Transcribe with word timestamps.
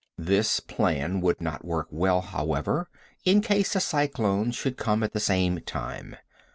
This 0.17 0.59
plan 0.59 1.21
would 1.21 1.39
not 1.41 1.63
work 1.63 1.85
well, 1.91 2.21
however, 2.21 2.89
in 3.23 3.39
case 3.39 3.75
a 3.75 3.79
cyclone 3.79 4.49
should 4.49 4.75
come 4.75 5.03
at 5.03 5.13
the 5.13 5.19
same 5.19 5.59
time. 5.59 6.15